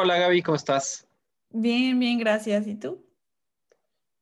[0.00, 1.08] Hola Gaby, ¿cómo estás?
[1.50, 2.68] Bien, bien, gracias.
[2.68, 3.04] ¿Y tú?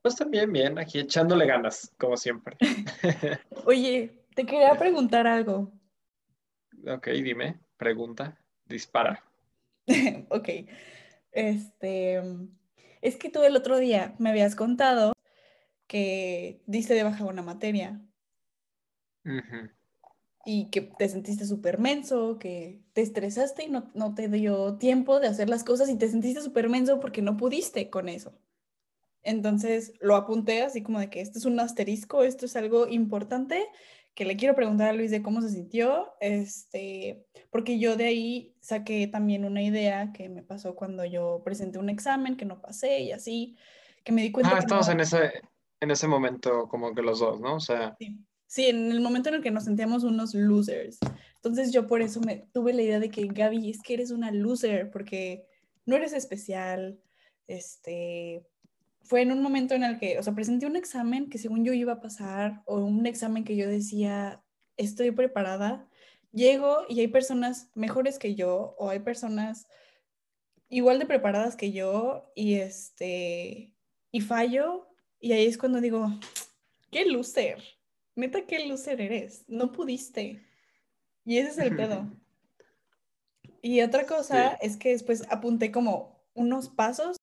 [0.00, 2.56] Pues también bien, aquí echándole ganas, como siempre.
[3.66, 5.70] Oye, te quería preguntar algo.
[6.88, 9.22] Ok, dime, pregunta, dispara.
[10.30, 10.48] Ok,
[11.32, 12.22] este,
[13.02, 15.12] es que tú el otro día me habías contado
[15.86, 18.00] que diste de baja una materia.
[20.46, 25.18] Y que te sentiste súper menso, que te estresaste y no, no te dio tiempo
[25.18, 28.32] de hacer las cosas y te sentiste súper menso porque no pudiste con eso.
[29.24, 33.66] Entonces lo apunté así como de que esto es un asterisco, esto es algo importante
[34.14, 38.54] que le quiero preguntar a Luis de cómo se sintió, este, porque yo de ahí
[38.60, 43.00] saqué también una idea que me pasó cuando yo presenté un examen que no pasé
[43.00, 43.56] y así,
[44.04, 45.32] que me di cuenta Ah, estamos en no, ese,
[45.80, 47.56] en ese momento como que los dos, ¿no?
[47.56, 50.98] O sea, sí, sí, en el momento en el que nos sentíamos unos losers.
[51.36, 54.30] Entonces yo por eso me tuve la idea de que Gaby, es que eres una
[54.30, 55.46] loser porque
[55.84, 56.98] no eres especial,
[57.46, 58.44] este,
[59.02, 61.72] fue en un momento en el que, o sea, presenté un examen que según yo
[61.72, 64.42] iba a pasar, o un examen que yo decía,
[64.76, 65.88] estoy preparada,
[66.32, 69.68] llego y hay personas mejores que yo, o hay personas
[70.68, 73.72] igual de preparadas que yo, y este,
[74.10, 74.88] y fallo,
[75.20, 76.08] y ahí es cuando digo,
[76.90, 77.62] qué loser,
[78.16, 80.42] neta, qué loser eres, no pudiste,
[81.24, 82.10] y ese es el pedo.
[83.62, 84.56] Y otra cosa sí.
[84.66, 87.16] es que después apunté como unos pasos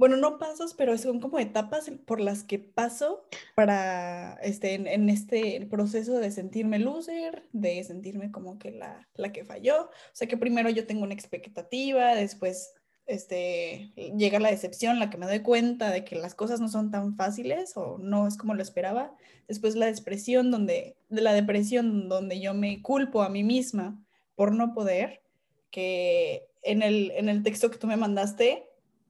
[0.00, 3.22] bueno, no pasos, pero son como etapas por las que paso
[3.54, 9.30] para, este, en, en este proceso de sentirme loser, de sentirme como que la, la
[9.30, 9.88] que falló.
[9.88, 12.72] O sea, que primero yo tengo una expectativa, después
[13.10, 16.90] este, llega la decepción, la que me doy cuenta de que las cosas no son
[16.90, 19.12] tan fáciles o no es como lo esperaba.
[19.48, 24.00] Después la depresión, donde, de la depresión donde yo me culpo a mí misma
[24.36, 25.22] por no poder,
[25.70, 28.68] que en el, en el texto que tú me mandaste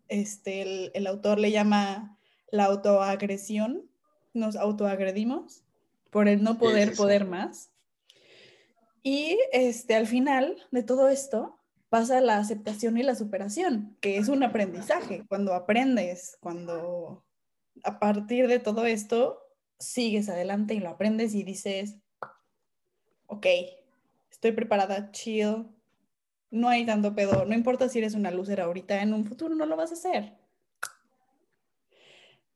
[0.08, 2.18] este, el, el autor le llama
[2.50, 3.88] la autoagresión,
[4.32, 5.62] nos autoagredimos
[6.10, 7.00] por el no Sí, poder sí, sí.
[7.00, 7.70] poder más.
[9.02, 11.59] Y este, al final de todo esto
[11.90, 15.24] pasa la aceptación y la superación, que es un aprendizaje.
[15.28, 17.26] Cuando aprendes, cuando
[17.82, 19.42] a partir de todo esto
[19.78, 21.96] sigues adelante y lo aprendes y dices,
[23.26, 23.46] ok,
[24.30, 25.66] estoy preparada, chill,
[26.50, 29.66] no hay tanto pedo, no importa si eres una loser ahorita, en un futuro no
[29.66, 30.34] lo vas a hacer.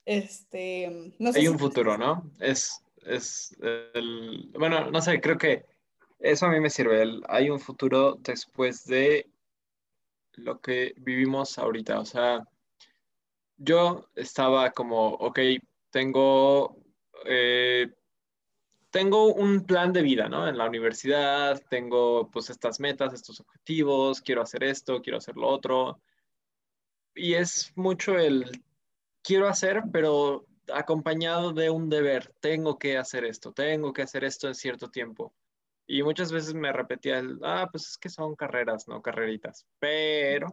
[0.04, 2.30] Este, no sé Hay si un futuro, ¿no?
[2.38, 3.56] Es, es
[3.94, 5.64] el, bueno, no sé, creo que
[6.18, 7.20] eso a mí me sirve.
[7.28, 9.30] hay un futuro después de
[10.34, 12.00] lo que vivimos ahorita.
[12.00, 12.46] O sea,
[13.56, 15.38] yo estaba como, ok,
[15.90, 16.76] tengo...
[17.26, 17.92] eh,
[18.94, 20.46] tengo un plan de vida, ¿no?
[20.46, 25.48] En la universidad tengo pues estas metas, estos objetivos, quiero hacer esto, quiero hacer lo
[25.48, 26.00] otro.
[27.12, 28.62] Y es mucho el
[29.20, 32.32] quiero hacer, pero acompañado de un deber.
[32.38, 35.32] Tengo que hacer esto, tengo que hacer esto en cierto tiempo.
[35.86, 39.66] Y muchas veces me repetía el, ah, pues es que son carreras, no carreritas.
[39.78, 40.52] Pero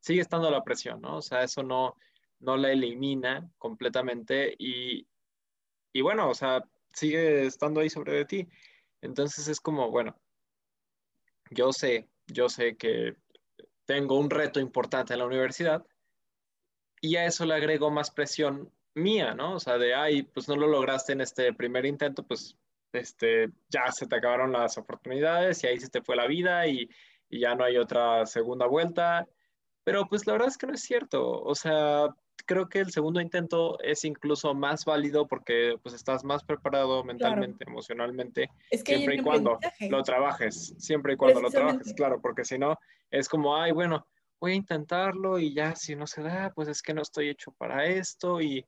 [0.00, 1.16] sigue estando la presión, ¿no?
[1.16, 1.96] O sea, eso no,
[2.40, 5.06] no la elimina completamente y,
[5.92, 8.48] y bueno, o sea, sigue estando ahí sobre de ti.
[9.00, 10.16] Entonces es como, bueno,
[11.50, 13.16] yo sé, yo sé que
[13.84, 15.84] tengo un reto importante en la universidad
[17.00, 19.54] y a eso le agrego más presión mía, ¿no?
[19.54, 22.56] O sea, de, ay, pues no lo lograste en este primer intento, pues
[22.92, 26.88] este, ya se te acabaron las oportunidades y ahí se te fue la vida y,
[27.28, 29.26] y ya no hay otra segunda vuelta.
[29.84, 31.42] Pero pues la verdad es que no es cierto.
[31.42, 32.08] O sea,
[32.46, 37.04] creo que el segundo intento es incluso más válido porque pues estás más preparado claro,
[37.04, 39.58] mentalmente, emocionalmente, es que siempre y cuando
[39.90, 42.76] lo trabajes, siempre y cuando lo trabajes, claro, porque si no,
[43.10, 44.06] es como, ay, bueno,
[44.40, 47.52] voy a intentarlo y ya si no se da, pues es que no estoy hecho
[47.52, 48.64] para esto y,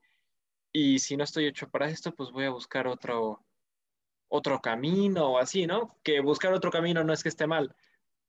[0.72, 3.44] y si no estoy hecho para esto, pues voy a buscar otro,
[4.30, 5.98] otro camino o así, ¿no?
[6.04, 7.74] Que buscar otro camino no es que esté mal,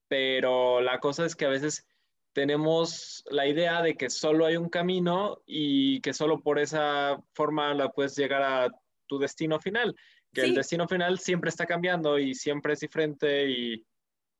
[0.09, 1.87] pero la cosa es que a veces
[2.33, 7.73] tenemos la idea de que solo hay un camino y que solo por esa forma
[7.73, 8.69] la puedes llegar a
[9.07, 9.95] tu destino final,
[10.33, 13.85] que el Sí, destino final siempre está cambiando y siempre es diferente y,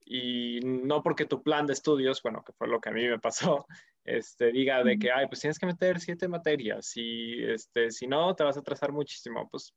[0.06, 3.20] y no porque tu plan de estudios, bueno, que fue lo que a mí me
[3.20, 3.66] pasó,
[4.06, 8.36] este, diga de que, ay, pues tienes que meter siete materias y este, si no,
[8.36, 9.50] te vas a atrasar muchísimo.
[9.50, 9.74] Pues,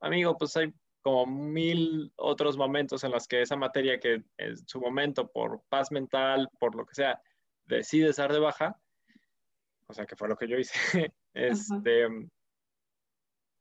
[0.00, 0.72] amigo, pues hay
[1.04, 5.92] como mil otros momentos en los que esa materia que en su momento, por paz
[5.92, 7.20] mental, por lo que sea,
[7.66, 8.80] decides dar de baja,
[9.86, 12.08] o sea, que fue lo que yo hice, ajá, este,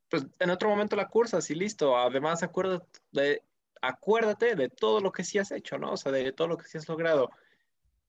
[0.10, 1.98] pues en otro momento la cursas y listo.
[1.98, 3.44] Además, acuérdate de,
[3.82, 5.92] acuérdate de todo lo que sí has hecho, ¿no?
[5.92, 7.30] O sea, de todo lo que sí has logrado.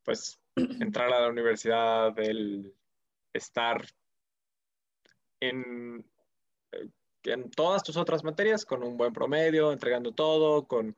[0.05, 2.73] Pues entrar a la universidad, el
[3.33, 3.85] estar
[5.41, 6.09] en,
[7.25, 10.97] eh, en todas tus otras materias con un buen promedio, entregando todo, con,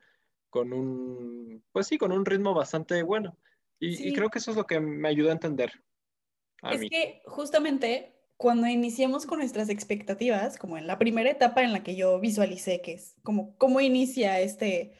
[0.50, 3.36] con un, pues sí, con un ritmo bastante bueno.
[3.78, 5.82] Y, creo que eso es lo que me ayuda a entender.
[6.70, 11.82] es que justamente cuando iniciamos con nuestras expectativas, como en la primera etapa en la
[11.82, 14.94] que yo visualicé, que es como cómo inicia este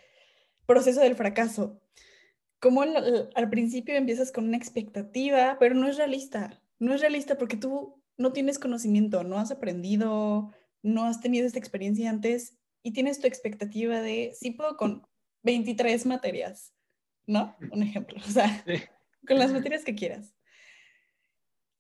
[0.66, 1.80] proceso del fracaso,
[2.60, 7.56] como al principio empiezas con una expectativa, pero no es realista, no es realista porque
[7.56, 10.52] tú no tienes conocimiento, no has aprendido,
[10.82, 15.06] no has tenido esta experiencia antes y tienes tu expectativa de, sí puedo con
[15.42, 16.72] 23 materias,
[17.26, 17.56] ¿no?
[17.72, 18.64] Un ejemplo, o sea,
[19.26, 20.36] con las materias que quieras.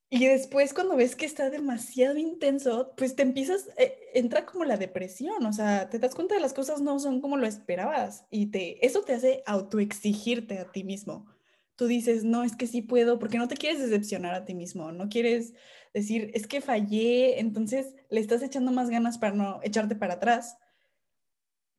[0.08, 4.76] Y después cuando ves que está demasiado intenso, pues te empiezas, eh, entra como la
[4.76, 8.46] depresión, o sea, te das cuenta de las cosas no son como lo esperabas y
[8.46, 11.26] te, eso te hace autoexigirte a ti mismo.
[11.74, 14.92] Tú dices, no, es que sí puedo, porque no te quieres decepcionar a ti mismo,
[14.92, 15.54] no quieres
[16.00, 20.56] decir, es que fallé, entonces le estás echando más ganas para no echarte para atrás.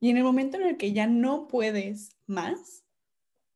[0.00, 2.84] Y en el momento en el que ya no puedes más,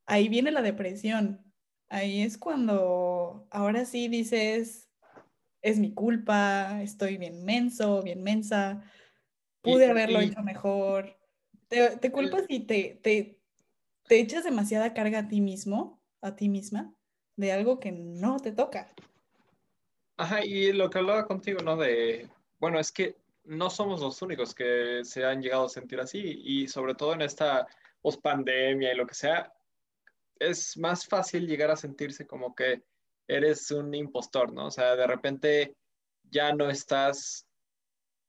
[0.07, 1.53] ahí viene la depresión
[1.93, 4.89] Ahí es cuando ahora sí dices,
[5.61, 8.83] es mi culpa, estoy bien menso, bien mensa,
[9.61, 11.19] pude haberlo hecho mejor.
[11.69, 13.39] Te, culpas y te, te,
[14.05, 16.95] te echas demasiada carga a ti mismo, a ti misma,
[17.37, 18.89] de algo que no te toca.
[20.23, 21.77] Ajá, y lo que hablaba contigo, ¿no?
[21.77, 22.31] De,
[22.61, 26.69] bueno, es que no somos los únicos que se han llegado a sentir así y
[26.69, 27.67] sobre todo en esta
[28.01, 29.53] pospandemia y lo que sea,
[30.39, 32.85] es más fácil llegar a sentirse como que
[33.27, 34.67] eres un impostor, ¿no?
[34.67, 35.75] O sea, de repente
[36.31, 37.45] ya no estás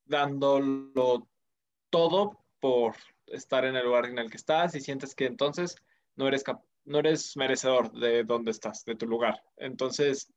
[0.04, 1.28] dándolo
[1.92, 2.96] todo por
[3.28, 5.76] estar en el lugar en el que estás y sientes que entonces
[6.16, 6.44] no eres,
[6.86, 9.44] no eres merecedor de donde estás, de tu lugar.
[9.58, 10.34] Entonces,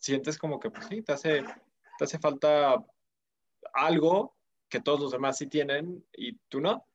[0.00, 1.44] sientes como que, pues sí, te hace,
[1.98, 2.84] te hace falta
[3.72, 4.34] algo
[4.68, 6.86] que todos los demás sí tienen y tú no.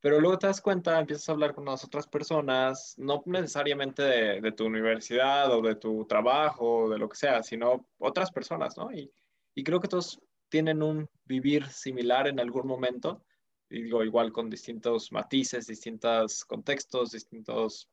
[0.00, 4.52] Pero luego te das cuenta, empiezas a hablar con las otras personas, no necesariamente de,
[4.52, 8.92] tu universidad o de tu trabajo o de lo que sea, sino otras personas, ¿no?
[8.92, 9.10] Y,
[9.54, 10.20] y creo que todos
[10.50, 13.24] tienen un vivir similar en algún momento,
[13.70, 17.88] digo, igual con distintos matices, distintos contextos, distintos,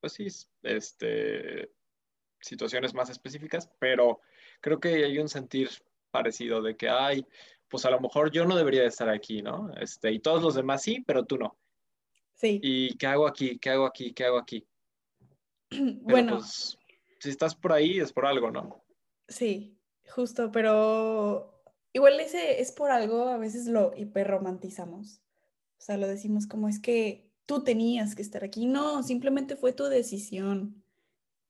[0.00, 0.26] pues sí,
[0.64, 1.70] este,
[2.42, 4.20] situaciones más específicas, pero
[4.60, 5.70] creo que hay un sentir
[6.10, 7.26] parecido de que, ay,
[7.68, 9.72] pues a lo mejor yo no debería de estar aquí, ¿no?
[9.80, 11.56] Este, y todos los demás sí, pero tú no.
[12.34, 12.60] Sí.
[12.62, 13.58] ¿Y qué hago aquí?
[13.58, 14.12] ¿Qué hago aquí?
[14.12, 14.66] ¿Qué hago aquí?
[16.02, 16.36] bueno.
[16.36, 16.76] Pues,
[17.18, 18.84] si estás por ahí es por algo, ¿no?
[19.28, 19.78] Sí,
[20.10, 21.62] justo, pero
[21.92, 25.22] igual ese es por algo, a veces lo hiperromantizamos.
[25.78, 28.66] O sea, lo decimos como es que tú tenías que estar aquí.
[28.66, 30.81] No, simplemente fue tu decisión.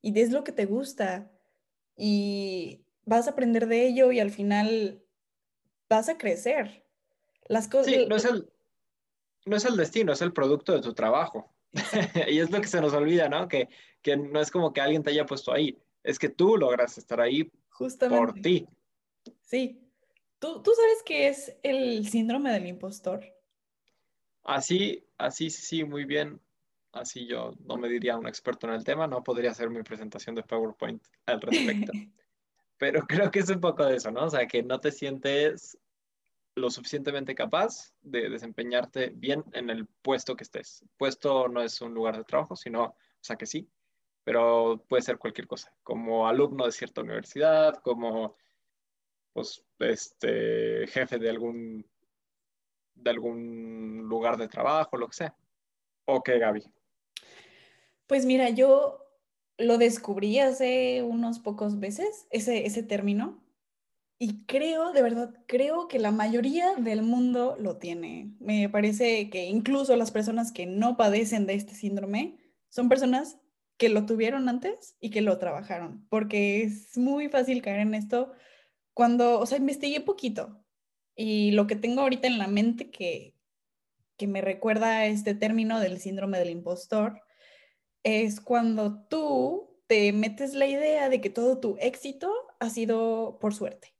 [0.03, 1.31] Y es lo que te gusta.
[1.97, 5.03] Y vas a aprender de ello y al final
[5.89, 6.85] vas a crecer.
[7.47, 7.87] Las cosas...
[7.87, 8.51] Sí, no es, el,
[9.47, 11.55] no es el destino, es el producto de tu trabajo.
[12.29, 13.49] y es lo que se nos olvida, ¿no?
[13.49, 13.69] Que,
[14.03, 17.21] que no es como que alguien te haya puesto ahí, es que tú logras estar
[17.21, 18.27] ahí Justamente.
[18.27, 18.67] por ti.
[19.41, 19.79] Sí.
[20.39, 23.25] ¿Tú, ¿Tú sabes qué es el síndrome del impostor?
[24.43, 26.41] Así, así, sí, muy bien.
[26.93, 30.35] Así yo no me diría un experto en el tema, no podría hacer mi presentación
[30.35, 31.93] de PowerPoint al respecto.
[32.79, 34.25] Pero creo que es un poco de eso, ¿no?
[34.25, 35.79] O sea, que no te sientes
[36.55, 40.85] lo suficientemente capaz de desempeñarte bien en el puesto que estés.
[40.99, 43.69] Puesto no es un lugar de trabajo, sino, o sea que sí,
[44.25, 48.37] pero puede ser cualquier cosa, como alumno de cierta universidad, como
[49.33, 51.87] pues, este, jefe de algún,
[52.95, 55.37] de algún lugar de trabajo, lo que sea.
[56.05, 56.63] ¿O qué, Gaby?
[58.07, 58.99] Pues mira, yo
[59.59, 63.43] lo descubrí hace unos pocos meses, ese, ese término,
[64.19, 68.37] y creo, de verdad, creo que la mayoría del mundo lo tiene.
[68.39, 73.39] Me parece que incluso las personas que no padecen de este síndrome son personas
[73.79, 78.33] que lo tuvieron antes y que lo trabajaron, porque es muy fácil caer en esto
[78.95, 80.65] cuando, o sea, investigué poquito
[81.17, 83.35] y lo que tengo ahorita en la mente que,
[84.17, 87.21] que me recuerda este término del síndrome del impostor
[88.03, 93.55] es cuando tú te metes la idea de que todo tu éxito ha sido por
[93.55, 93.93] suerte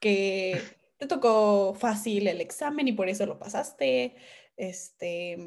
[0.00, 0.60] que
[0.98, 4.16] te tocó fácil el examen y por eso lo pasaste,
[4.56, 5.38] este,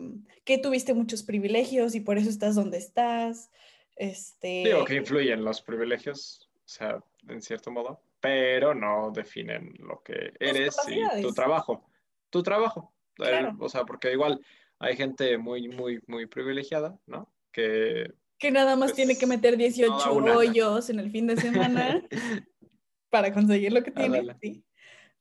[0.45, 3.51] que tuviste muchos privilegios y por eso estás donde estás.
[3.95, 4.63] Este...
[4.65, 10.33] Digo que influyen los privilegios, o sea, en cierto modo, pero no definen lo que
[10.39, 11.85] eres y tu trabajo.
[12.29, 12.93] Tu trabajo.
[13.59, 14.43] O sea, porque igual
[14.79, 17.31] hay gente muy, muy, muy privilegiada, ¿no?
[17.53, 20.37] Que que nada más Pues, tiene que meter 18 no da una.
[20.37, 22.05] hoyos en el fin de semana
[23.09, 24.21] para conseguir lo que tiene.
[24.41, 24.65] Sí.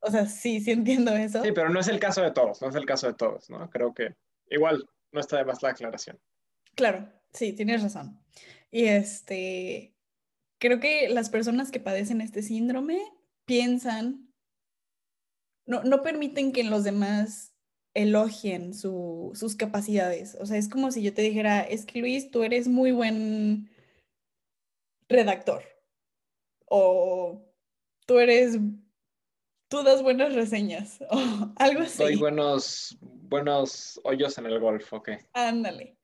[0.01, 1.41] O sea, sí, sí entiendo eso.
[1.41, 3.69] Sí, pero no es el caso de todos, no es el caso de todos, ¿no?
[3.69, 4.13] Creo que
[4.49, 6.19] igual no está de más la aclaración.
[6.75, 8.19] Claro, sí, tienes razón.
[8.71, 9.95] Y este,
[10.59, 12.99] creo que las personas que padecen este síndrome
[13.45, 14.33] piensan,
[15.65, 17.52] no, no permiten que los demás
[17.93, 20.35] elogien su- sus capacidades.
[20.39, 23.69] O sea, es como si yo te dijera, es que Luis, tú eres muy buen
[25.09, 25.63] redactor.
[26.65, 27.41] O
[28.05, 28.57] tú eres,
[29.69, 30.99] tú das buenas reseñas.
[31.09, 32.01] O algo así.
[32.03, 35.09] Doy buenos, buenos hoyos en el golf, ok.
[35.33, 35.97] Ándale.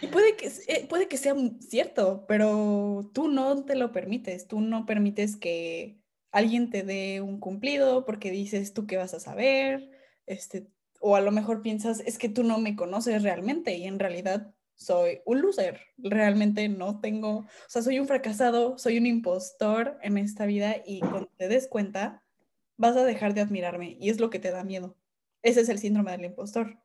[0.00, 4.46] Y puede que, eh, puede que sea cierto, pero tú no te lo permites.
[4.46, 5.98] Tú no permites que
[6.30, 9.90] alguien te dé un cumplido porque dices tú qué vas a saber,
[10.26, 10.68] este,
[11.02, 14.54] o a lo mejor piensas es que tú no me conoces realmente y en realidad
[14.74, 15.80] soy un loser.
[15.98, 21.00] Realmente no tengo, o sea, soy un fracasado, soy un impostor en esta vida y
[21.00, 22.22] cuando te des cuenta
[22.76, 24.96] vas a dejar de admirarme y es lo que te da miedo.
[25.42, 26.78] Ese es el síndrome del impostor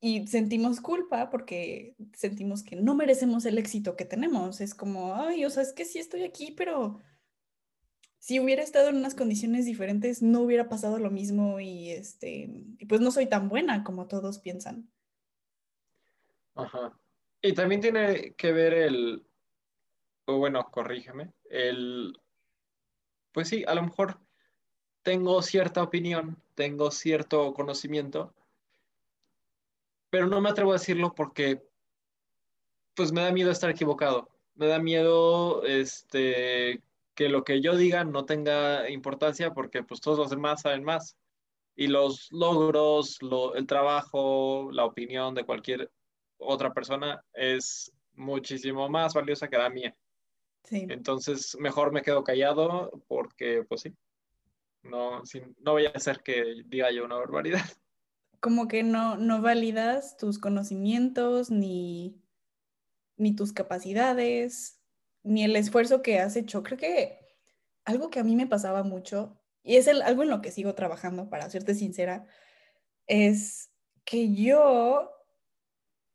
[0.00, 4.60] y sentimos culpa porque sentimos que no merecemos el éxito que tenemos.
[4.60, 6.98] Es como, ay, o sea, es que sí estoy aquí, pero
[8.20, 12.50] si hubiera estado en unas condiciones diferentes, no hubiera pasado lo mismo y este,
[12.86, 14.90] pues no soy tan buena como todos piensan.
[16.54, 16.92] Ajá.
[17.40, 19.26] Y también tiene que ver el,
[20.26, 22.12] o bueno, corrígeme, el,
[23.32, 24.20] pues sí, a lo mejor
[25.02, 28.34] tengo cierta opinión, tengo cierto conocimiento,
[30.10, 31.62] pero no me atrevo a decirlo porque,
[32.94, 36.82] pues me da miedo estar equivocado, me da miedo, este,
[37.20, 41.18] que lo que yo diga no tenga importancia porque, pues todos los demás saben más.
[41.76, 45.92] Y los logros, lo- el trabajo, la opinión de cualquier
[46.38, 49.94] otra persona es muchísimo más valiosa que la mía.
[50.64, 50.86] Sí.
[50.88, 53.92] Entonces, mejor me quedo callado porque, pues sí,
[54.82, 55.20] no,
[55.58, 57.60] no voy a hacer que diga yo una barbaridad.
[58.40, 62.18] Como que no, no validas tus conocimientos ni,
[63.18, 64.79] ni tus capacidades,
[65.22, 66.62] ni el esfuerzo que has hecho.
[66.62, 67.18] Creo que
[67.84, 70.74] algo que a mí me pasaba mucho, y es el- algo en lo que sigo
[70.74, 72.26] trabajando, para serte sincera,
[73.06, 73.72] es
[74.04, 75.10] que yo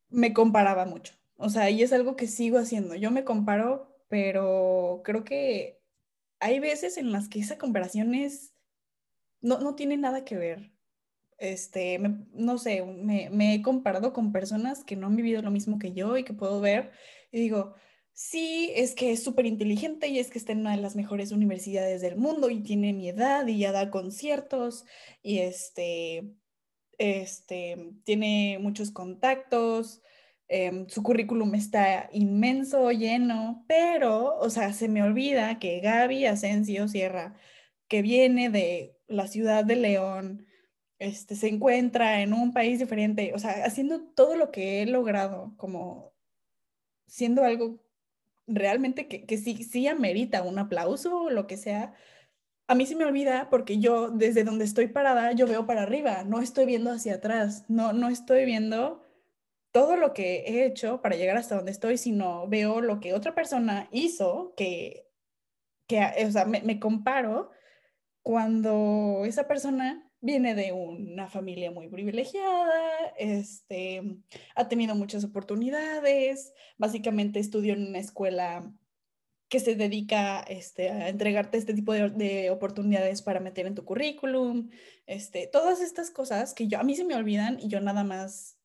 [0.10, 1.14] me comparaba mucho.
[1.38, 2.96] O sea, y es algo que sigo haciendo.
[2.96, 5.82] Yo me comparo, pero creo que
[6.40, 8.54] hay veces en las que esa comparación es,
[9.42, 10.72] no, no tiene nada que ver.
[11.38, 12.00] Este,
[12.34, 16.18] no sé, me he comparado con personas que no han vivido lo mismo que yo
[16.18, 16.92] y que puedo ver
[17.32, 17.76] y digo,
[18.16, 21.32] sí, es que es súper inteligente y es que está en una de las mejores
[21.32, 24.86] universidades del mundo y tiene mi edad y ya da conciertos
[25.22, 26.34] y este,
[26.98, 30.02] este, tiene muchos contactos,
[30.48, 36.88] em, su currículum está inmenso, lleno, pero, o sea, se me olvida que Gaby Asensio
[36.88, 37.36] Sierra,
[37.88, 40.48] que viene de la ciudad de León,
[41.00, 45.54] este, se encuentra en un país diferente, o sea, haciendo todo lo que he logrado,
[45.58, 46.14] como
[47.08, 47.85] siendo algo
[48.48, 51.94] realmente que, que sí, sí amerita un aplauso o lo que sea,
[52.68, 56.24] a mí se me olvida porque yo desde donde estoy parada, yo veo para arriba,
[56.24, 59.04] no estoy viendo hacia atrás, no, no estoy viendo
[59.72, 63.36] todo lo que he hecho para llegar hasta donde estoy, sino veo lo que otra
[63.36, 65.12] persona hizo, que,
[65.88, 67.52] que o sea, me, me comparo
[68.24, 74.02] cuando esa persona viene de una familia muy privilegiada, este,
[74.56, 78.74] ha tenido muchas oportunidades, básicamente estudió en una escuela
[79.50, 83.86] que se dedica este, a entregarte este tipo de, de, oportunidades para meter en tu
[83.86, 84.72] currículum,
[85.06, 88.58] este, todas estas cosas que yo, a mí se me olvidan y yo nada más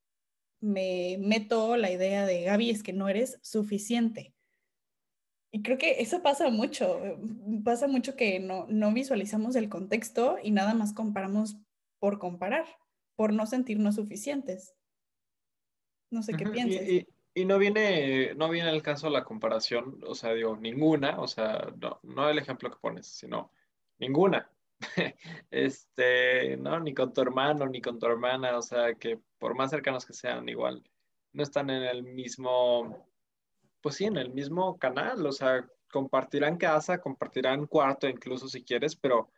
[0.61, 4.35] me meto la idea de Gaby es que no eres suficiente.
[5.52, 7.00] Y creo que eso pasa mucho,
[7.64, 11.57] pasa mucho que no, no visualizamos el contexto y nada más comparamos
[11.99, 12.66] por comparar,
[13.16, 14.75] por no sentirnos suficientes.
[16.11, 16.83] No sé qué piensas.
[16.88, 21.21] Y, y- y no viene, no viene el caso la comparación, o sea, digo, ninguna,
[21.21, 23.52] o sea, no, no el ejemplo que pones, sino
[23.99, 24.50] ninguna.
[25.50, 29.71] Este, no, ni con tu hermano, ni con tu hermana, o sea, que por más
[29.71, 30.83] cercanos que sean, igual,
[31.33, 33.10] no están en el mismo,
[33.80, 38.96] pues sí, en el mismo canal, o sea, compartirán casa, compartirán cuarto incluso si quieres,
[38.96, 39.30] pero,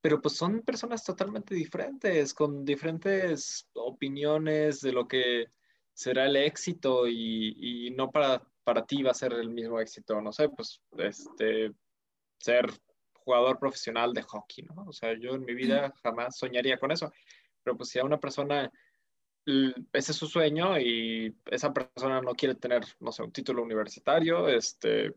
[0.00, 5.46] pero pues son personas totalmente diferentes, con diferentes opiniones de lo que
[5.92, 10.20] será el éxito y, y no para, para ti va a ser el mismo éxito,
[10.20, 11.72] no sé, pues este,
[12.38, 12.70] ser
[13.26, 14.84] jugador profesional de hockey, ¿no?
[14.86, 17.10] O sea, yo en mi vida jamás soñaría con eso,
[17.62, 18.70] pero pues si a una persona
[19.92, 24.48] ese es su sueño y esa persona no quiere tener, no sé, un título universitario,
[24.48, 25.14] este,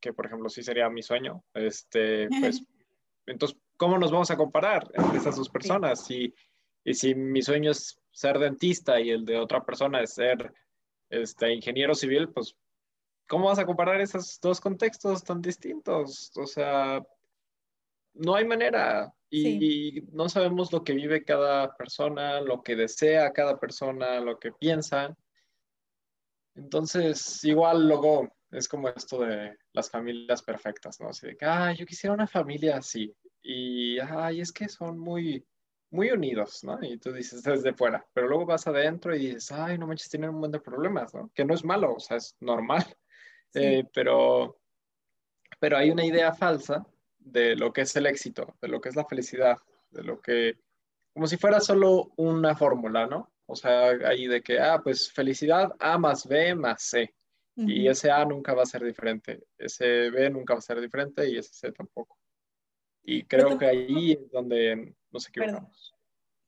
[0.00, 2.62] que por ejemplo sí sería mi sueño, este, pues,
[3.26, 6.08] entonces, ¿cómo nos vamos a comparar entre esas dos personas?
[6.10, 6.32] Y,
[6.84, 10.52] y si mi sueño es ser dentista y el de otra persona es ser
[11.08, 12.56] este, ingeniero civil, pues,
[13.28, 16.32] ¿cómo vas a comparar esos dos contextos tan distintos?
[16.36, 17.04] O sea,
[18.14, 23.58] no hay manera y, no sabemos lo que vive cada persona, lo que desea cada
[23.58, 25.16] persona, lo que piensa.
[26.54, 31.08] Entonces, igual luego es como esto de las familias perfectas, ¿no?
[31.08, 33.10] Así de que, ay, yo quisiera una familia así.
[33.40, 35.42] Y, ay, es que son muy,
[35.90, 36.78] muy unidos, ¿no?
[36.82, 40.28] Y tú dices desde fuera, pero luego vas adentro y dices, ay, no manches, tienen
[40.28, 41.30] un montón de problemas, ¿no?
[41.34, 42.84] Que no es malo, o sea, es normal.
[43.54, 44.58] Eh, pero,
[45.60, 46.86] pero hay una idea falsa
[47.24, 49.58] de lo que es el éxito, de lo que es la felicidad,
[49.90, 50.58] de lo que,
[51.12, 53.32] como si fuera solo una fórmula, ¿no?
[53.46, 57.14] O sea, ahí de que, ah, pues felicidad A más B más C.
[57.54, 61.28] Y ese A nunca va a ser diferente, ese B nunca va a ser diferente
[61.28, 62.18] y ese C tampoco.
[63.02, 65.94] Y creo que ahí es donde nos equivocamos.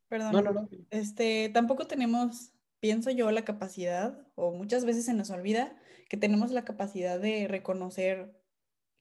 [0.09, 0.33] Perdón.
[0.33, 0.69] No, no, no.
[0.91, 5.77] Este, tampoco tenemos, pienso yo, la capacidad, o muchas veces se nos olvida,
[6.09, 8.33] que tenemos la capacidad de reconocer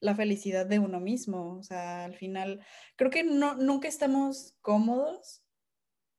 [0.04, 1.56] la felicidad de uno mismo.
[1.56, 2.60] O sea, al final,
[2.96, 5.42] creo que no, nunca estamos cómodos.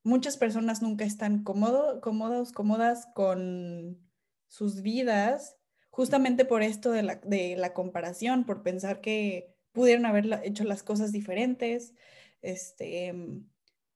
[0.03, 3.99] Muchas personas nunca están cómodo, cómodos, cómodas con
[4.47, 5.57] sus vidas,
[5.91, 10.81] justamente por esto de la, de la comparación, por pensar que pudieron haber hecho las
[10.81, 11.93] cosas diferentes.
[12.41, 13.13] Este,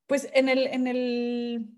[0.06, 1.70] pues en el, en el,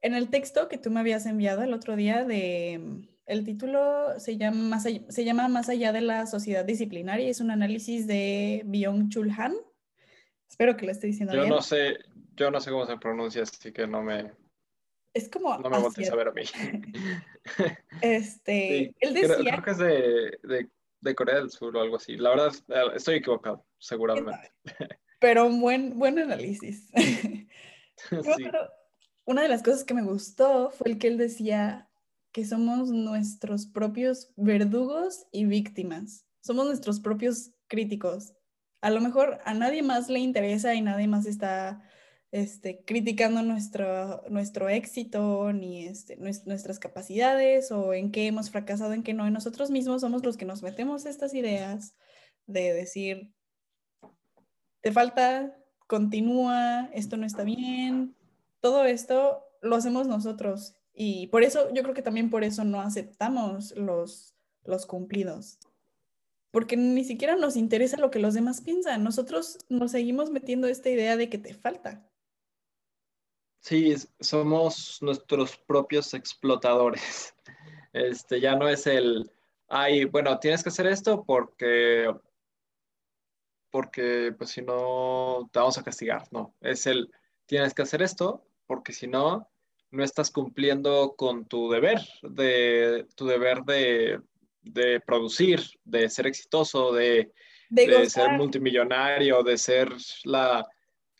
[0.00, 4.36] en el texto que tú me habías enviado el otro día de el título se
[4.36, 8.06] llama, más allá, se llama Más allá de la sociedad disciplinaria y es un análisis
[8.06, 9.54] de Byung-Chul Han.
[10.48, 11.50] Espero que lo esté diciendo yo bien.
[11.50, 11.98] No sé,
[12.36, 14.32] yo no sé cómo se pronuncia, así que no me...
[15.14, 15.56] Es como...
[15.58, 16.42] No me voltees a ver a mí.
[18.02, 19.36] este, él decía...
[19.36, 20.68] Creo, que es de, de,
[21.00, 22.16] de, Corea del Sur o algo así.
[22.16, 24.52] La verdad, eh, estoy equivocado, seguramente.
[25.20, 26.90] Pero un buen, buen análisis.
[26.94, 28.44] sí.
[29.24, 31.88] una de las cosas que me gustó fue el que él decía,
[32.32, 36.26] que somos nuestros propios verdugos y víctimas.
[36.40, 38.32] Somos nuestros propios críticos.
[38.80, 41.82] A lo mejor a nadie más le interesa y nadie más está
[42.32, 49.02] este, criticando nuestro, nuestro éxito ni este, nuestras capacidades o en qué hemos fracasado, en
[49.02, 49.28] qué no.
[49.28, 51.94] Y nosotros mismos somos los que nos metemos estas ideas
[52.46, 53.32] de decir,
[54.80, 55.54] te falta,
[55.86, 58.16] continúa, esto no está bien.
[58.60, 62.80] Todo esto lo hacemos nosotros y por eso, yo creo que también por eso no
[62.80, 65.58] aceptamos los, los cumplidos.
[66.50, 69.02] Porque ni siquiera nos interesa lo que los demás piensan.
[69.02, 72.06] Nosotros nos seguimos metiendo esta idea de que te falta.
[73.60, 77.34] Sí, somos nuestros propios explotadores.
[77.94, 79.30] Este ya no es el,
[79.68, 82.10] ay, bueno, tienes que hacer esto porque,
[83.70, 86.26] porque pues si no te vamos a castigar.
[86.30, 87.12] No, es el,
[87.44, 89.51] tienes que hacer esto porque si no
[89.92, 94.20] no estás cumpliendo con tu deber, de tu deber de,
[95.06, 97.30] producir, de ser exitoso, de,
[98.08, 99.92] ser multimillonario, de ser
[100.24, 100.66] la,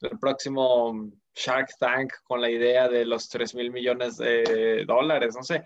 [0.01, 5.43] el próximo Shark Tank con la idea de los 3 mil millones de dólares, no
[5.43, 5.65] sé.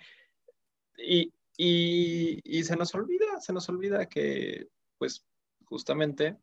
[0.98, 4.66] Y, y, se nos olvida, se nos olvida que,
[4.98, 5.24] pues,
[5.64, 6.36] justamente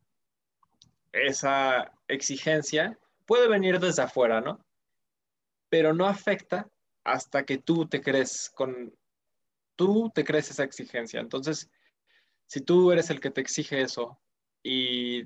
[1.12, 4.64] esa exigencia puede venir desde afuera, ¿no?
[5.74, 6.70] Pero no afecta
[7.02, 8.94] hasta que tú te crees con,
[9.74, 11.18] tú te crees esa exigencia.
[11.18, 11.68] Entonces,
[12.46, 14.20] si tú eres el que te exige eso
[14.62, 15.24] y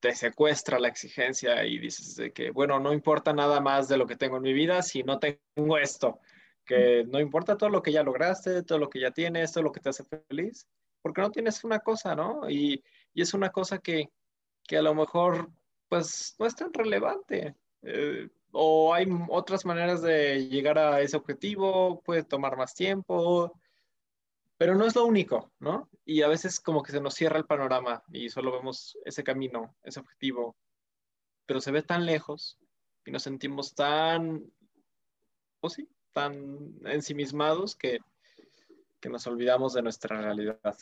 [0.00, 4.06] te secuestra la exigencia y dices de que, bueno, no importa nada más de lo
[4.06, 6.20] que tengo en mi vida si no tengo esto,
[6.64, 9.72] que no importa todo lo que ya lograste, todo lo que ya tienes, todo lo
[9.72, 10.66] que te hace feliz,
[11.02, 12.48] porque no tienes una cosa, ¿no?
[12.48, 12.82] Y,
[13.14, 14.08] es una cosa que,
[14.66, 15.50] que, a lo mejor,
[15.90, 17.56] pues, no es tan relevante.
[17.82, 23.58] Eh, o hay otras maneras de llegar a ese objetivo, puede tomar más tiempo,
[24.58, 25.88] pero no es lo único, ¿no?
[26.04, 29.74] Y a veces como que se nos cierra el panorama y solo vemos ese camino,
[29.82, 30.54] ese objetivo,
[31.46, 32.58] pero se ve tan lejos
[33.04, 34.44] y nos sentimos tan,
[35.60, 37.98] o sí, tan ensimismados que,
[39.00, 40.76] que nos olvidamos de nuestra realidad.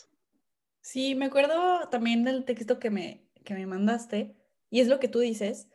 [0.80, 4.34] Sí, me acuerdo también del texto que me, que me mandaste,
[4.70, 5.68] y es lo que tú dices,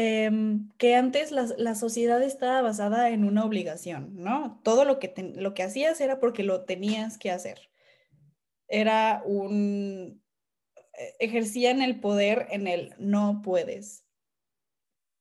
[0.00, 4.60] Em, que antes la, sociedad estaba basada en una obligación, ¿no?
[4.62, 7.68] Todo lo que, lo que hacías era porque lo tenías que hacer.
[8.68, 10.22] Era un...
[10.94, 14.04] E, ejercían el poder en el no puedes.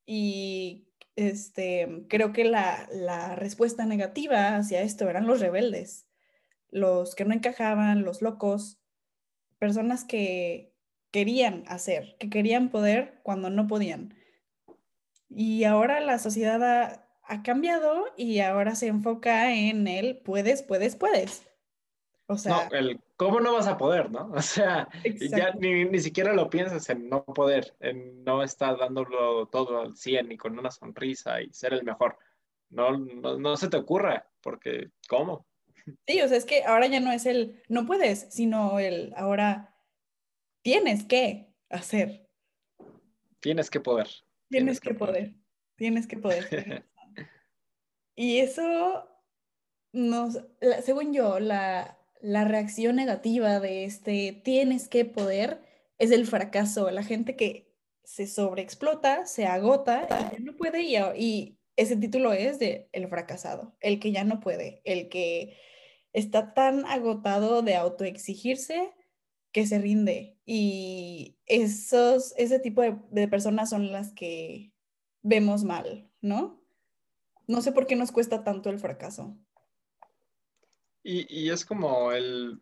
[0.06, 6.06] Y este, creo que la, la respuesta negativa hacia esto eran los rebeldes,
[6.70, 8.80] los que no encajaban, los locos,
[9.58, 10.72] personas que
[11.10, 14.14] querían hacer, que querían poder cuando no podían.
[15.30, 20.96] Y ahora la sociedad ha, ha cambiado y ahora se enfoca en el puedes, puedes,
[20.96, 21.48] puedes.
[22.30, 24.32] O sea, no, el cómo no vas a poder, ¿no?
[24.36, 24.90] O sea,
[25.30, 29.96] ya ni, ni, siquiera lo piensas en no poder, en no estar dándolo todo al
[29.96, 32.18] 100 y con una sonrisa y ser el mejor.
[32.70, 35.46] No, no, no se te ocurra, porque ¿cómo?
[36.06, 39.74] Sí, o sea, es que ahora ya no es el no puedes, sino el ahora
[40.62, 42.28] tienes que hacer.
[43.40, 44.08] Tienes que poder.
[44.50, 45.36] Tienes, que, poder.
[45.76, 46.86] Tienes que poder.
[48.16, 49.08] y eso
[49.94, 50.40] nos,
[50.84, 55.62] según yo, la, la reacción negativa de este tienes que poder
[55.98, 56.90] es el fracaso.
[56.92, 62.58] La gente que se sobreexplota, se agota, ya no puede y, y ese título es
[62.58, 65.58] de el fracasado, el que ya no puede, el que
[66.14, 68.94] está tan agotado de autoexigirse
[69.58, 70.38] que se rinde.
[70.46, 74.72] Y esos, ese tipo de, personas son las que
[75.24, 76.62] vemos mal, ¿no?
[77.48, 79.36] No sé por qué nos cuesta tanto el fracaso.
[81.02, 82.62] Y, y es como el...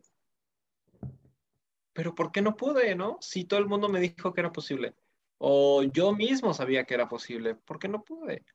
[1.92, 3.18] Pero ¿por qué no pude, no?
[3.20, 4.94] Si todo el mundo me dijo que era posible.
[5.38, 7.56] O yo mismo sabía que era posible.
[7.56, 8.46] ¿Por qué no pude?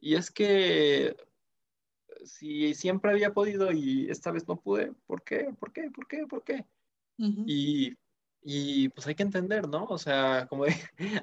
[0.00, 1.14] Y es que
[2.24, 5.54] si siempre había podido y esta vez no pude, ¿por qué?
[5.60, 5.92] ¿Por qué?
[5.92, 6.26] ¿Por qué?
[6.26, 6.66] ¿Por qué?
[7.22, 7.44] Uh -huh.
[7.46, 7.96] y,
[8.42, 9.84] y, pues hay que entender, ¿no?
[9.84, 10.74] O sea, como de,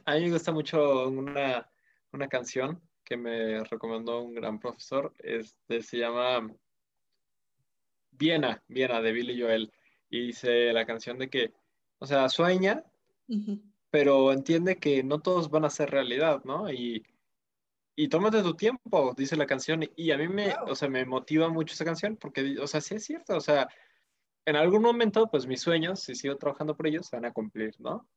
[0.06, 1.70] a mí me gusta mucho una,
[2.14, 6.48] una canción que me recomendó un gran profesor, este, se llama
[8.12, 9.74] Viena, Viena, de Billy Joel,
[10.10, 11.54] y dice la canción de que,
[12.00, 12.84] o sea, sueña,
[13.28, 13.62] uh -huh.
[13.90, 16.72] pero entiende que no todos van a ser realidad, ¿no?
[16.72, 17.04] Y,
[17.96, 20.72] y tómate tu tiempo, dice la canción, y a mí me, wow.
[20.72, 23.68] o sea, me motiva mucho esa canción, porque, o sea, sí es cierto, o sea,
[24.50, 27.80] en algún momento, pues mis sueños, si sigo trabajando por ellos, se van a cumplir,
[27.80, 28.10] ¿no?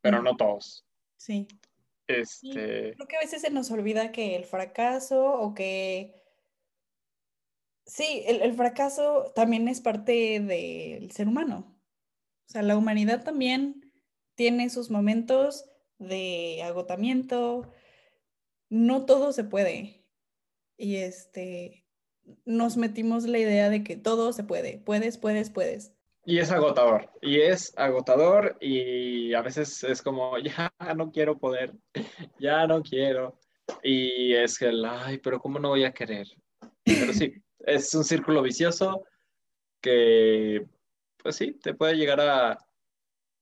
[0.00, 0.84] Pero no todos.
[1.16, 1.46] Sí.
[2.08, 2.94] Este...
[2.94, 6.20] creo que a veces se nos olvida que el fracaso o que...
[7.84, 11.78] Sí, el, el fracaso también es parte del ser humano.
[12.48, 13.92] O sea, la humanidad también
[14.34, 17.72] tiene sus momentos de agotamiento,
[18.68, 20.04] no todo se puede.
[20.76, 21.85] Y este,
[22.44, 25.92] nos metimos la idea de que todo se puede, puedes, puedes, puedes.
[26.24, 31.72] Y es agotador, y es agotador y a veces es como, ya no quiero poder,
[32.40, 33.38] ya no quiero.
[33.82, 36.26] Y es que, ay, pero ¿cómo no voy a querer?
[36.84, 39.04] Pero sí, es un círculo vicioso
[39.80, 40.66] que,
[41.22, 42.58] pues sí, te puede llegar a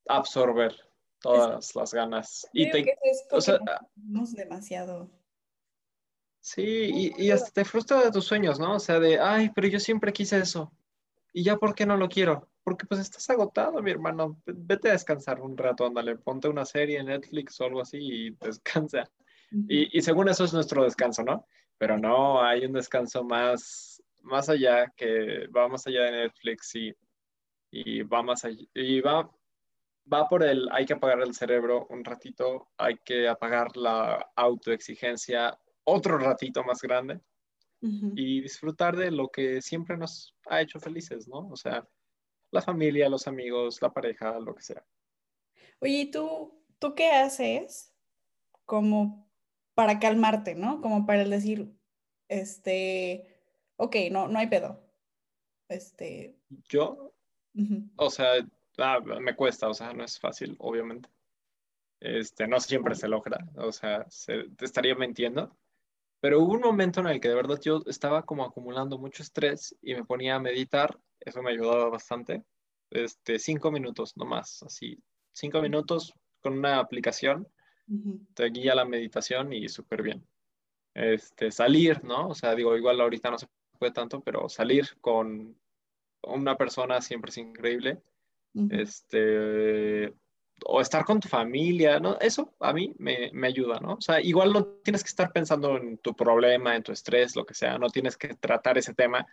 [0.06, 0.74] absorber
[1.20, 2.46] todas es, las ganas.
[2.52, 3.58] Y te, es o sea,
[3.94, 5.10] demasiado.
[6.44, 6.62] Sí,
[7.16, 8.74] y, y, hasta te frustra de tus sueños, ¿no?
[8.74, 10.70] O sea, de, ay, pero yo siempre quise eso.
[11.32, 12.50] ¿Y ya por qué no lo quiero?
[12.62, 14.42] Porque pues estás agotado, mi hermano.
[14.44, 18.30] Vete a descansar un rato, ándale, ponte una serie en Netflix o algo así y
[18.32, 19.10] descansa.
[19.50, 21.46] Y, y, según eso es nuestro descanso, ¿no?
[21.78, 26.94] Pero no, hay un descanso más, más allá que va más allá de Netflix y,
[27.70, 29.30] y va más allá, y va,
[30.12, 35.58] va por el, hay que apagar el cerebro un ratito, hay que apagar la autoexigencia
[35.84, 37.20] otro ratito más grande
[37.82, 38.12] uh -huh.
[38.16, 41.48] y disfrutar de lo que siempre nos ha hecho felices, ¿no?
[41.48, 41.86] O sea,
[42.50, 44.84] la familia, los amigos, la pareja, lo que sea.
[45.80, 47.92] Oye, ¿tú, tú qué haces
[48.64, 49.28] como
[49.74, 50.80] para calmarte, ¿no?
[50.80, 51.74] Como para decir,
[52.28, 53.26] este,
[53.76, 54.80] ok, no, no hay pedo.
[55.68, 56.36] Este.
[56.68, 57.12] Yo,
[57.54, 57.90] uh -huh.
[57.96, 58.46] o sea,
[58.78, 61.08] ah, me cuesta, o sea, no es fácil, obviamente.
[62.00, 65.56] Este, no siempre se logra, o sea, se, te estaría mintiendo.
[66.24, 69.76] Pero hubo un momento en el que de verdad yo estaba como acumulando mucho estrés
[69.82, 70.98] y me ponía a meditar.
[71.20, 72.42] Eso me ayudaba bastante.
[72.88, 74.98] Este, cinco minutos nomás, así.
[75.34, 77.46] Cinco minutos con una aplicación.
[77.88, 78.26] Uh -huh.
[78.32, 80.26] Te guía la meditación y súper bien.
[80.94, 82.30] Este, salir, ¿no?
[82.30, 83.46] O sea, digo, igual ahorita no se
[83.78, 85.54] puede tanto, pero salir con
[86.22, 88.00] una persona siempre es increíble.
[88.54, 88.80] Uh -huh.
[88.80, 90.14] Este,
[90.66, 92.18] o estar con tu familia, ¿no?
[92.20, 93.94] Eso a mí me, me, ayuda, ¿no?
[93.94, 97.44] O sea, igual no tienes que estar pensando en tu problema, en tu estrés, lo
[97.44, 99.26] que sea, no tienes que tratar ese tema,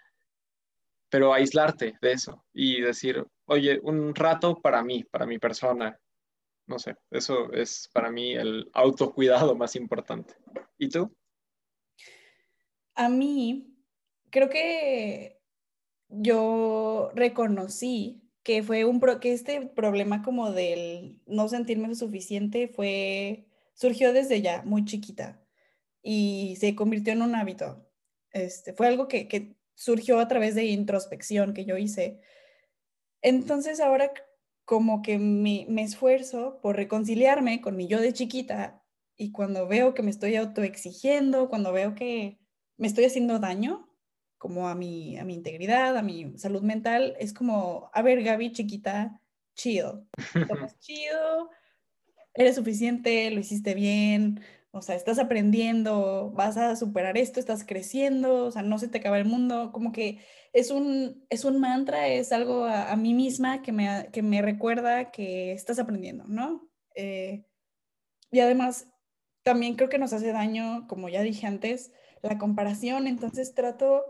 [1.10, 6.00] pero aislarte de eso y decir, oye, un rato para mí, para mi persona,
[6.67, 10.36] no sé, eso es para mí el autocuidado más importante.
[10.78, 11.13] ¿Y tú?
[12.96, 13.76] A mí,
[14.30, 15.39] creo que
[16.08, 23.47] yo reconocí que fue un pro, que este problema como del no sentirme suficiente fue
[23.73, 25.38] surgió desde ya muy chiquita.
[26.04, 27.88] y se convirtió en un hábito.
[28.32, 32.21] Este, fue algo que, que surgió a través de introspección que yo hice.
[33.21, 34.12] Entonces ahora
[34.65, 38.84] como que me, me esfuerzo por reconciliarme con mi yo de chiquita
[39.17, 42.39] y cuando veo que me estoy autoexigiendo, cuando veo que
[42.77, 43.90] me estoy haciendo daño,
[44.41, 48.51] como a mi, a mi integridad, a mi salud mental, es como, a ver, Gaby,
[48.51, 49.21] chiquita,
[49.54, 50.08] chido.
[50.34, 51.51] Estás chido,
[52.34, 58.45] eres suficiente, lo hiciste bien, o sea, estás aprendiendo, vas a superar esto, estás creciendo,
[58.45, 62.08] o sea, no se te acaba el mundo, como que es un, es un mantra,
[62.08, 66.67] es algo a, mí misma que me, que me recuerda que estás aprendiendo, ¿no?
[66.95, 67.45] Eh,
[68.32, 68.88] y además,
[69.43, 71.91] también creo que nos hace daño, como ya dije antes,
[72.23, 74.04] la comparación, entonces trato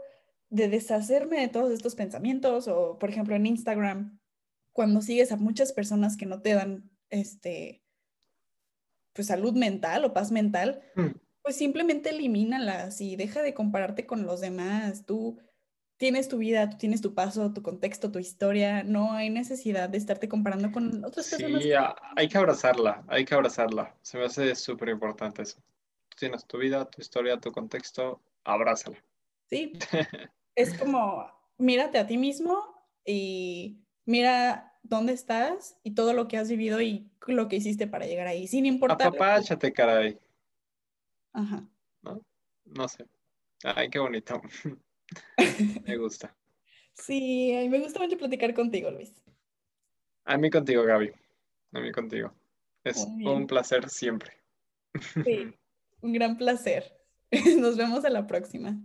[0.52, 4.20] de deshacerme de todos estos pensamientos o, por ejemplo, en Instagram,
[4.74, 7.84] cuando sigues a muchas personas que no te dan, este,
[9.14, 11.08] pues salud mental o paz mental, mm.
[11.42, 15.06] pues simplemente elimínalas y deja de compararte con los demás.
[15.06, 15.40] Tú
[15.96, 18.84] tienes tu vida, tú tienes tu paso, tu contexto, tu historia.
[18.84, 21.64] No hay necesidad de estarte comparando con otras personas.
[21.64, 21.72] Sí,
[22.18, 23.96] hay que abrazarla, hay que abrazarla.
[24.02, 25.62] Se me hace súper importante eso.
[26.10, 29.02] Tú tienes tu vida, tu historia, tu contexto, abrázala.
[29.50, 29.72] Sí.
[30.56, 32.64] es como, mírate a ti mismo
[33.06, 38.06] y mira dónde estás y todo lo que has vivido y lo que hiciste para
[38.06, 39.08] llegar ahí, sin importar.
[39.08, 40.18] Apapáchate, caray.
[41.34, 41.68] Ajá.
[42.02, 42.22] ¿No?
[42.66, 43.06] No sé.
[43.64, 44.42] Ay, qué bonito.
[45.86, 46.36] me gusta.
[46.94, 49.14] Sí, a mí me gusta mucho platicar contigo, Luis.
[50.26, 51.12] A mí contigo, Gaby.
[51.74, 52.34] A mí contigo.
[52.84, 54.34] Es un placer siempre.
[55.24, 55.54] Sí,
[56.02, 56.98] un gran placer.
[57.60, 58.78] Nos vemos a la próxima.